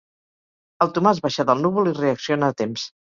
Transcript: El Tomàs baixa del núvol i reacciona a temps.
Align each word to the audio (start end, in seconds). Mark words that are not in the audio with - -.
El 0.85 0.89
Tomàs 0.95 1.21
baixa 1.25 1.45
del 1.49 1.61
núvol 1.65 1.91
i 1.91 1.93
reacciona 1.99 2.49
a 2.55 2.57
temps. 2.63 2.87